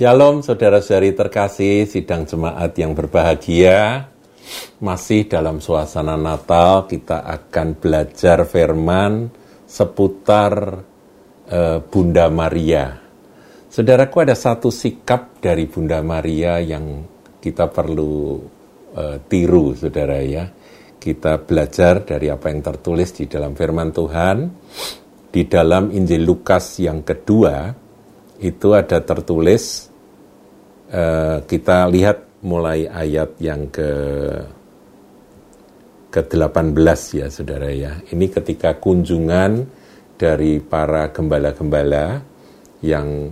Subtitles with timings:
[0.00, 4.08] Shalom saudara-saudari terkasih, sidang jemaat yang berbahagia.
[4.80, 9.28] Masih dalam suasana Natal, kita akan belajar firman
[9.68, 10.80] seputar
[11.52, 12.96] uh, Bunda Maria.
[13.68, 17.04] Saudaraku ada satu sikap dari Bunda Maria yang
[17.36, 18.40] kita perlu
[18.96, 20.48] uh, tiru, saudara ya.
[20.96, 24.36] Kita belajar dari apa yang tertulis di dalam firman Tuhan.
[25.28, 27.68] Di dalam Injil Lukas yang kedua,
[28.40, 29.89] itu ada tertulis
[30.90, 33.90] uh, kita lihat mulai ayat yang ke
[36.10, 38.02] ke-18 ya Saudara ya.
[38.10, 39.62] Ini ketika kunjungan
[40.18, 42.18] dari para gembala-gembala
[42.82, 43.30] yang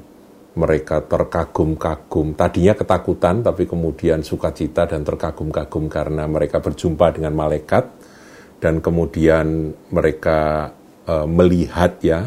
[0.59, 2.35] mereka terkagum-kagum.
[2.39, 7.85] Tadinya ketakutan tapi kemudian sukacita dan terkagum-kagum karena mereka berjumpa dengan malaikat
[8.59, 10.71] dan kemudian mereka
[11.07, 12.21] uh, melihat ya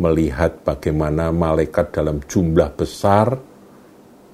[0.00, 3.51] melihat bagaimana malaikat dalam jumlah besar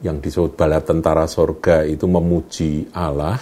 [0.02, 3.38] yang disebut bala tentara sorga itu memuji Allah,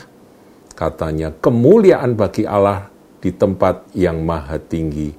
[0.73, 2.89] katanya kemuliaan bagi Allah
[3.21, 5.12] di tempat yang maha tinggi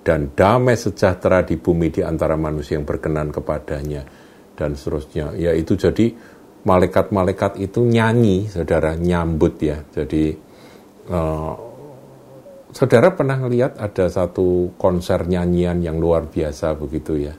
[0.00, 4.08] dan damai sejahtera di bumi di antara manusia yang berkenan kepadanya
[4.56, 5.36] dan seterusnya.
[5.36, 6.16] Ya itu jadi
[6.64, 9.84] malaikat-malaikat itu nyanyi, saudara nyambut ya.
[9.92, 10.32] Jadi
[11.12, 11.54] uh,
[12.72, 17.34] saudara pernah lihat ada satu konser nyanyian yang luar biasa begitu ya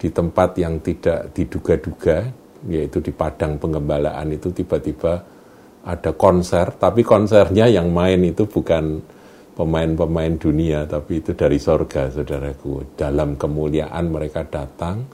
[0.00, 5.24] di tempat yang tidak diduga-duga yaitu di padang penggembalaan itu tiba-tiba
[5.80, 9.00] ada konser, tapi konsernya yang main itu bukan
[9.56, 12.96] pemain-pemain dunia, tapi itu dari sorga, saudaraku.
[12.96, 15.04] Dalam kemuliaan mereka datang,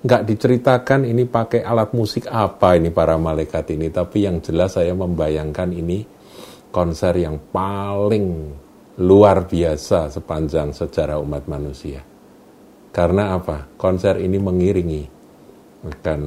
[0.00, 4.96] nggak diceritakan ini pakai alat musik apa ini para malaikat ini, tapi yang jelas saya
[4.96, 6.04] membayangkan ini
[6.72, 8.56] konser yang paling
[9.00, 12.00] luar biasa sepanjang sejarah umat manusia.
[12.88, 13.76] Karena apa?
[13.76, 15.04] Konser ini mengiringi
[15.84, 16.20] akan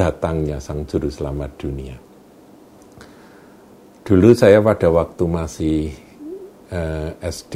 [0.00, 1.92] datangnya Sang Juru Selamat dunia.
[4.00, 5.92] Dulu saya pada waktu masih
[6.72, 7.54] eh, SD,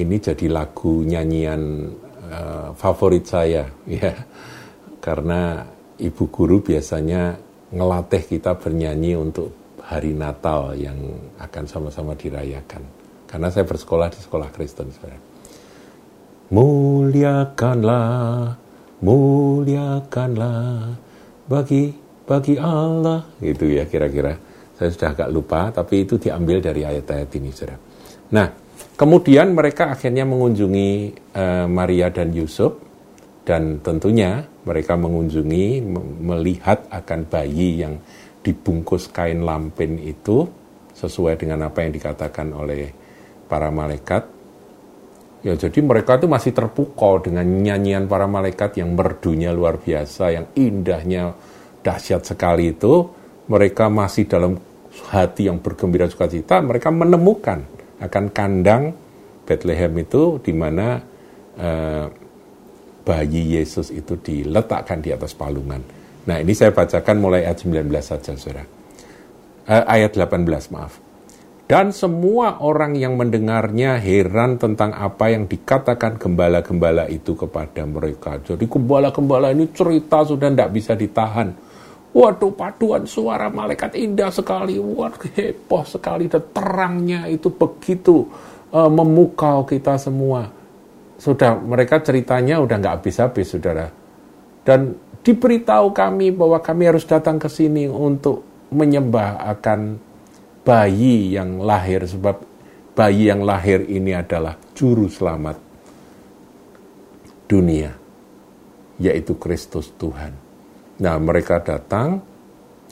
[0.00, 1.88] ini jadi lagu nyanyian
[2.28, 4.12] uh, favorit saya, ya,
[5.00, 5.64] karena
[5.96, 7.36] ibu guru biasanya
[7.72, 9.52] ngelatih kita bernyanyi untuk
[9.84, 10.96] hari Natal yang
[11.40, 12.84] akan sama-sama dirayakan.
[13.28, 15.20] Karena saya bersekolah di sekolah Kristen, saudara.
[16.52, 18.16] Muliakanlah
[18.98, 20.96] muliakanlah
[21.48, 21.90] bagi
[22.28, 23.24] bagi Allah.
[23.40, 24.36] Gitu ya kira-kira.
[24.78, 27.80] Saya sudah agak lupa tapi itu diambil dari ayat-ayat ini saudara.
[28.30, 28.48] Nah
[28.94, 30.90] kemudian mereka akhirnya mengunjungi
[31.34, 32.78] uh, Maria dan Yusuf
[33.42, 35.80] dan tentunya mereka mengunjungi
[36.20, 37.96] melihat akan bayi yang
[38.44, 40.46] dibungkus kain lampin itu
[40.94, 42.92] sesuai dengan apa yang dikatakan oleh
[43.48, 44.37] para malaikat
[45.46, 50.46] Ya jadi mereka itu masih terpukau dengan nyanyian para malaikat yang merdunya luar biasa, yang
[50.58, 51.34] indahnya
[51.86, 53.06] dahsyat sekali itu.
[53.48, 54.58] Mereka masih dalam
[55.08, 57.64] hati yang bergembira sukacita, mereka menemukan
[58.02, 58.92] akan kandang
[59.48, 61.00] Bethlehem itu di mana
[61.56, 62.06] eh,
[63.08, 65.80] bayi Yesus itu diletakkan di atas palungan.
[66.28, 68.68] Nah ini saya bacakan mulai ayat 19 saja, saudara.
[69.64, 71.07] Eh, ayat 18, maaf.
[71.68, 78.40] Dan semua orang yang mendengarnya heran tentang apa yang dikatakan gembala-gembala itu kepada mereka.
[78.40, 81.52] Jadi gembala-gembala ini cerita sudah tidak bisa ditahan.
[82.16, 84.80] Waduh paduan suara malaikat indah sekali.
[84.80, 88.24] Waduh heboh sekali dan terangnya itu begitu
[88.72, 90.48] uh, memukau kita semua.
[91.20, 93.92] Sudah mereka ceritanya udah nggak habis-habis saudara.
[94.64, 98.40] Dan diberitahu kami bahwa kami harus datang ke sini untuk
[98.72, 100.07] menyembah akan
[100.68, 102.44] bayi yang lahir sebab
[102.92, 105.56] bayi yang lahir ini adalah juru selamat
[107.48, 107.96] dunia
[109.00, 110.36] yaitu Kristus Tuhan.
[111.00, 112.20] Nah, mereka datang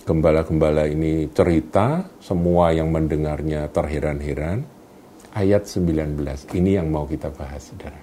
[0.07, 4.63] gembala-gembala ini cerita, semua yang mendengarnya terheran-heran.
[5.37, 8.01] Ayat 19, ini yang mau kita bahas, Saudara.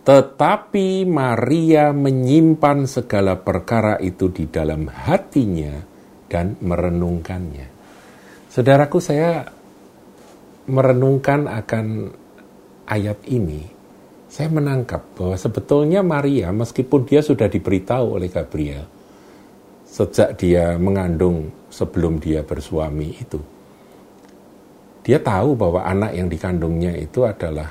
[0.00, 5.89] Tetapi Maria menyimpan segala perkara itu di dalam hatinya
[6.30, 7.66] dan merenungkannya.
[8.46, 9.50] Saudaraku, saya
[10.70, 12.14] merenungkan akan
[12.86, 13.66] ayat ini.
[14.30, 18.86] Saya menangkap bahwa sebetulnya Maria, meskipun dia sudah diberitahu oleh Gabriel,
[19.82, 23.42] sejak dia mengandung sebelum dia bersuami itu,
[25.02, 27.66] dia tahu bahwa anak yang dikandungnya itu adalah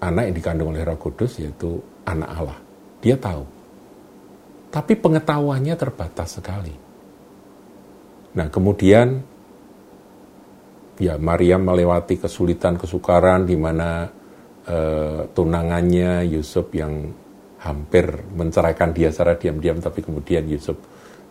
[0.00, 1.76] anak yang dikandung oleh Roh Kudus, yaitu
[2.08, 2.58] anak Allah.
[3.04, 3.44] Dia tahu.
[4.72, 6.83] Tapi pengetahuannya terbatas sekali.
[8.34, 9.22] Nah kemudian
[10.98, 14.06] ya Maria melewati kesulitan kesukaran di mana
[14.66, 17.10] uh, tunangannya Yusuf yang
[17.64, 18.04] hampir
[18.36, 20.76] menceraikan dia secara diam-diam, tapi kemudian Yusuf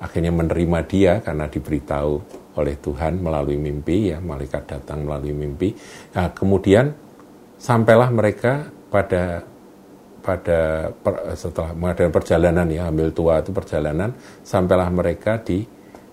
[0.02, 2.14] akhirnya menerima dia karena diberitahu
[2.58, 5.74] oleh Tuhan melalui mimpi, ya malaikat datang melalui mimpi.
[6.18, 6.90] Nah, kemudian
[7.58, 9.46] sampailah mereka pada
[10.24, 15.68] pada per, setelah mengadakan perjalanan ya ambil tua itu perjalanan sampailah mereka di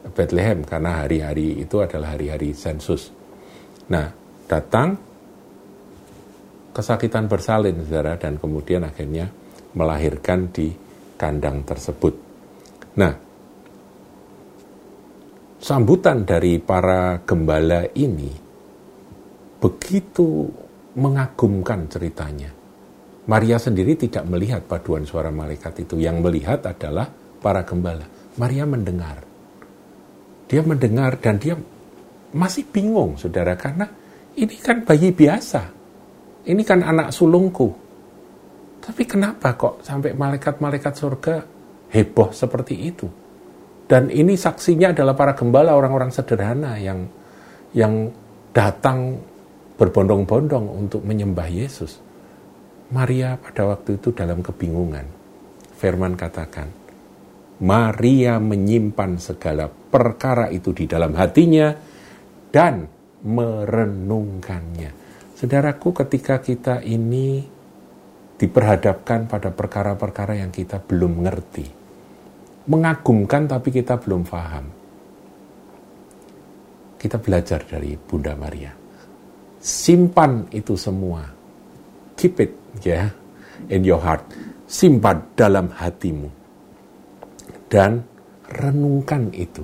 [0.08, 3.12] Bethlehem karena hari-hari itu adalah hari-hari sensus.
[3.92, 4.08] Nah,
[4.48, 4.96] datang
[6.72, 9.28] kesakitan bersalin saudara dan kemudian akhirnya
[9.76, 10.72] melahirkan di
[11.20, 12.14] kandang tersebut.
[12.96, 13.12] Nah,
[15.60, 18.32] sambutan dari para gembala ini
[19.60, 20.48] begitu
[20.96, 22.50] mengagumkan ceritanya.
[23.30, 26.00] Maria sendiri tidak melihat paduan suara malaikat itu.
[26.00, 27.06] Yang melihat adalah
[27.38, 28.08] para gembala.
[28.40, 29.29] Maria mendengar.
[30.50, 31.54] Dia mendengar dan dia
[32.34, 33.86] masih bingung, saudara, karena
[34.34, 35.62] ini kan bayi biasa.
[36.50, 37.70] Ini kan anak sulungku.
[38.82, 41.34] Tapi kenapa kok sampai malaikat-malaikat surga
[41.94, 43.06] heboh seperti itu?
[43.86, 47.06] Dan ini saksinya adalah para gembala orang-orang sederhana yang
[47.74, 48.10] yang
[48.50, 49.18] datang
[49.78, 51.98] berbondong-bondong untuk menyembah Yesus.
[52.90, 55.06] Maria pada waktu itu dalam kebingungan.
[55.78, 56.66] Firman katakan,
[57.60, 61.76] Maria menyimpan segala perkara itu di dalam hatinya
[62.48, 62.88] dan
[63.20, 64.90] merenungkannya.
[65.36, 67.44] Saudaraku, ketika kita ini
[68.40, 71.66] diperhadapkan pada perkara-perkara yang kita belum ngerti,
[72.64, 74.66] mengagumkan tapi kita belum paham.
[76.96, 78.72] Kita belajar dari Bunda Maria.
[79.60, 81.24] Simpan itu semua.
[82.16, 82.52] Keep it
[82.84, 83.08] ya
[83.68, 84.24] in your heart
[84.64, 86.39] simpan dalam hatimu
[87.70, 88.02] dan
[88.50, 89.62] renungkan itu.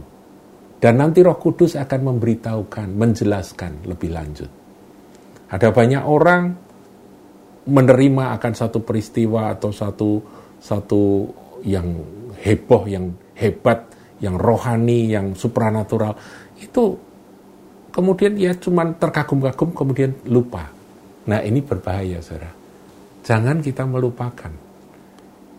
[0.78, 4.50] Dan nanti Roh Kudus akan memberitahukan menjelaskan lebih lanjut.
[5.50, 6.42] Ada banyak orang
[7.66, 10.10] menerima akan satu peristiwa atau satu
[10.62, 11.02] satu
[11.66, 11.86] yang
[12.38, 13.90] heboh yang hebat
[14.22, 16.14] yang rohani yang supranatural.
[16.62, 16.94] Itu
[17.90, 20.70] kemudian ya cuman terkagum-kagum kemudian lupa.
[21.26, 22.54] Nah ini berbahaya saudara.
[23.26, 24.52] Jangan kita melupakan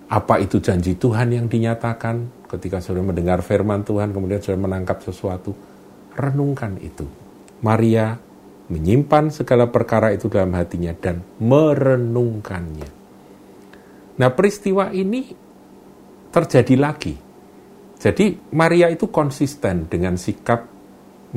[0.08, 5.52] apa itu janji Tuhan yang dinyatakan ketika sudah mendengar firman Tuhan, kemudian sudah menangkap sesuatu.
[6.18, 7.06] Renungkan itu.
[7.62, 8.18] Maria
[8.68, 12.90] menyimpan segala perkara itu dalam hatinya dan merenungkannya.
[14.18, 15.30] Nah, peristiwa ini
[16.34, 17.16] terjadi lagi.
[17.98, 20.66] Jadi, Maria itu konsisten dengan sikap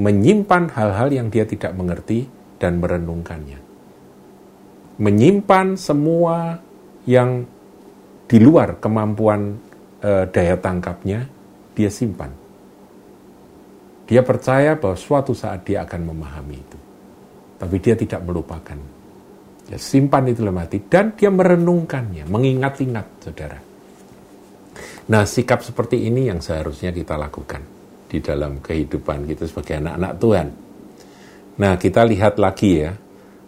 [0.00, 2.28] menyimpan hal-hal yang dia tidak mengerti
[2.60, 3.70] dan merenungkannya
[5.00, 6.60] menyimpan semua
[7.08, 7.48] yang
[8.28, 9.56] di luar kemampuan
[10.00, 11.28] e, daya tangkapnya,
[11.76, 12.32] dia simpan.
[14.10, 16.78] Dia percaya bahwa suatu saat dia akan memahami itu.
[17.60, 18.74] Tapi dia tidak melupakan.
[19.70, 23.58] Dia simpan itu dalam hati dan dia merenungkannya, mengingat-ingat, saudara.
[25.10, 27.62] Nah, sikap seperti ini yang seharusnya kita lakukan
[28.10, 30.48] di dalam kehidupan kita sebagai anak-anak Tuhan.
[31.62, 32.90] Nah, kita lihat lagi ya,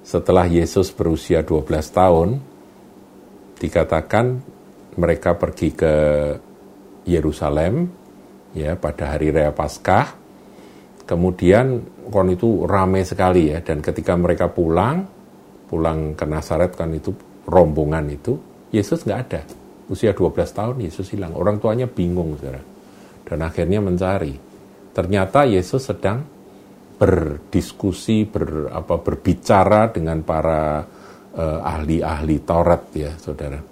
[0.06, 2.28] setelah Yesus berusia 12 tahun,
[3.58, 4.42] dikatakan
[4.98, 5.94] mereka pergi ke
[7.08, 7.88] Yerusalem
[8.52, 10.20] ya pada hari raya Paskah.
[11.02, 15.02] Kemudian kon itu ramai sekali ya dan ketika mereka pulang
[15.66, 17.10] pulang ke Nazaret kan itu
[17.48, 18.36] rombongan itu
[18.72, 19.40] Yesus nggak ada.
[19.88, 21.32] Usia 12 tahun Yesus hilang.
[21.36, 22.60] Orang tuanya bingung saudara.
[23.24, 24.36] Dan akhirnya mencari.
[24.92, 26.20] Ternyata Yesus sedang
[26.96, 30.84] berdiskusi, ber, apa, berbicara dengan para
[31.34, 33.71] uh, ahli-ahli Taurat ya, saudara.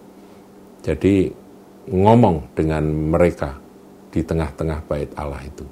[0.81, 1.29] Jadi
[1.91, 3.53] ngomong dengan mereka
[4.11, 5.65] di tengah-tengah bait Allah itu.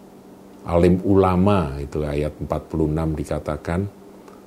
[0.69, 3.89] Alim ulama itu ayat 46 dikatakan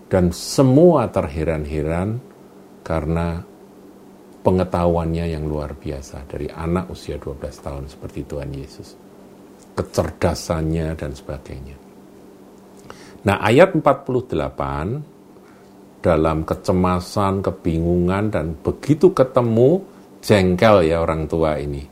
[0.05, 2.21] dan semua terheran-heran
[2.85, 3.41] karena
[4.45, 8.93] pengetahuannya yang luar biasa dari anak usia 12 tahun seperti Tuhan Yesus.
[9.71, 11.77] Kecerdasannya dan sebagainya.
[13.25, 19.85] Nah ayat 48 dalam kecemasan, kebingungan, dan begitu ketemu
[20.21, 21.83] jengkel ya orang tua ini.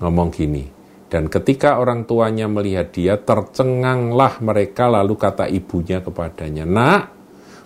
[0.00, 0.64] Ngomong gini,
[1.10, 7.02] dan ketika orang tuanya melihat dia, tercenganglah mereka lalu kata ibunya kepadanya, Nak,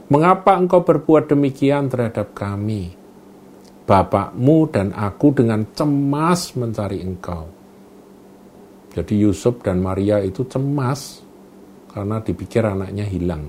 [0.08, 2.96] mengapa engkau berbuat demikian terhadap kami?
[3.84, 7.44] Bapakmu dan aku dengan cemas mencari engkau.
[8.96, 11.20] Jadi Yusuf dan Maria itu cemas
[11.92, 13.44] karena dipikir anaknya hilang.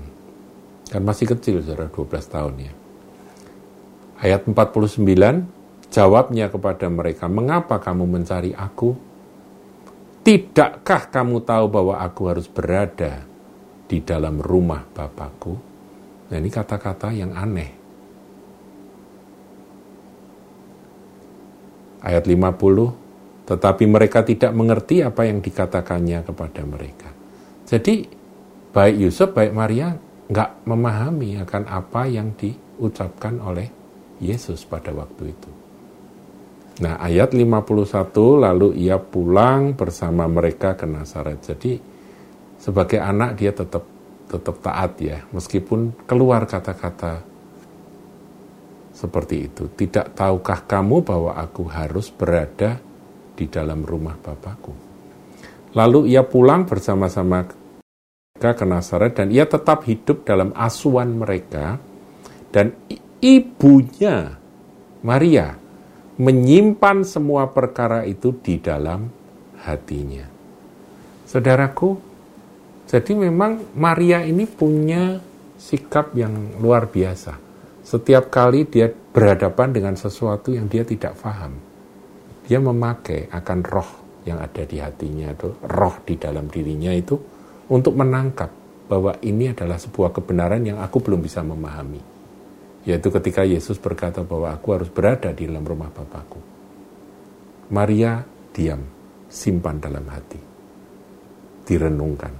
[0.92, 2.72] Kan masih kecil, saudara 12 tahun ya.
[4.20, 5.55] Ayat 49,
[5.96, 8.92] jawabnya kepada mereka, mengapa kamu mencari aku?
[10.20, 13.24] Tidakkah kamu tahu bahwa aku harus berada
[13.88, 15.56] di dalam rumah Bapakku?
[16.28, 17.72] Nah ini kata-kata yang aneh.
[22.04, 27.08] Ayat 50, tetapi mereka tidak mengerti apa yang dikatakannya kepada mereka.
[27.64, 28.04] Jadi
[28.76, 29.96] baik Yusuf, baik Maria
[30.28, 33.70] nggak memahami akan apa yang diucapkan oleh
[34.20, 35.65] Yesus pada waktu itu.
[36.76, 41.40] Nah ayat 51 lalu ia pulang bersama mereka ke Nazaret.
[41.40, 41.80] Jadi
[42.60, 43.84] sebagai anak dia tetap
[44.26, 47.24] tetap taat ya meskipun keluar kata-kata
[48.92, 49.72] seperti itu.
[49.72, 52.80] Tidak tahukah kamu bahwa aku harus berada
[53.36, 54.72] di dalam rumah Bapakku?
[55.76, 57.44] Lalu ia pulang bersama-sama
[58.36, 61.80] mereka ke Nazaret dan ia tetap hidup dalam asuhan mereka
[62.52, 62.72] dan
[63.20, 64.36] ibunya
[65.04, 65.65] Maria
[66.16, 69.12] menyimpan semua perkara itu di dalam
[69.60, 70.24] hatinya.
[71.28, 72.00] Saudaraku,
[72.88, 75.20] jadi memang Maria ini punya
[75.60, 77.36] sikap yang luar biasa.
[77.84, 81.60] Setiap kali dia berhadapan dengan sesuatu yang dia tidak paham,
[82.48, 83.90] dia memakai akan roh
[84.26, 87.14] yang ada di hatinya itu, roh di dalam dirinya itu
[87.70, 88.50] untuk menangkap
[88.88, 92.15] bahwa ini adalah sebuah kebenaran yang aku belum bisa memahami
[92.86, 96.38] yaitu ketika Yesus berkata bahwa aku harus berada di dalam rumah Bapakku.
[97.74, 98.22] Maria
[98.54, 98.78] diam,
[99.26, 100.38] simpan dalam hati,
[101.66, 102.30] direnungkan.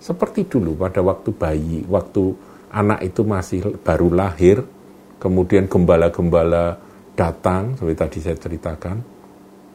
[0.00, 2.32] Seperti dulu pada waktu bayi, waktu
[2.72, 4.64] anak itu masih baru lahir,
[5.20, 6.80] kemudian gembala-gembala
[7.12, 8.96] datang, seperti tadi saya ceritakan,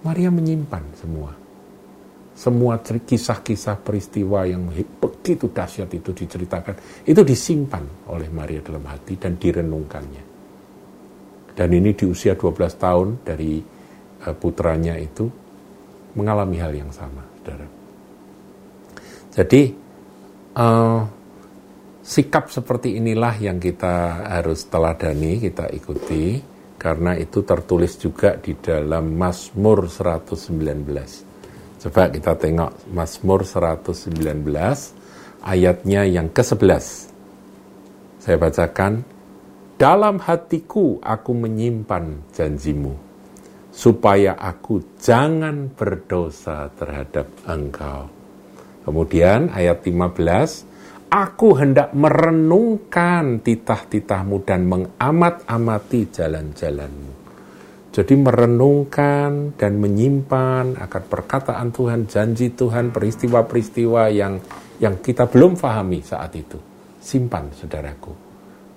[0.01, 1.44] Maria menyimpan semua
[2.35, 9.39] semua kisah-kisah peristiwa yang begitu dahsyat itu diceritakan, itu disimpan oleh Maria dalam hati dan
[9.39, 10.23] direnungkannya.
[11.55, 13.63] Dan ini di usia 12 tahun dari
[14.27, 15.23] uh, putranya itu
[16.19, 17.67] mengalami hal yang sama, saudara.
[19.31, 19.61] Jadi,
[20.59, 21.01] uh,
[22.03, 26.43] sikap seperti inilah yang kita harus teladani, kita ikuti,
[26.75, 31.34] karena itu tertulis juga di dalam Mazmur 119
[31.85, 34.09] Coba kita tengok Mazmur 119
[35.45, 37.13] ayatnya yang ke-11.
[38.17, 39.05] Saya bacakan,
[39.77, 42.89] dalam hatiku aku menyimpan janjimu,
[43.69, 48.09] supaya aku jangan berdosa terhadap engkau.
[48.81, 50.65] Kemudian ayat 15,
[51.13, 57.14] aku hendak merenungkan titah-titahmu dan mengamat-amati jalan-jalanmu.
[57.95, 64.35] Jadi merenungkan dan menyimpan akan perkataan Tuhan, janji Tuhan, peristiwa-peristiwa yang
[64.83, 66.59] yang kita belum pahami saat itu.
[66.99, 68.11] Simpan, saudaraku.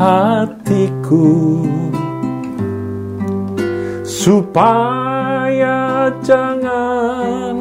[0.00, 1.60] hatiku.
[4.00, 7.60] Supaya jangan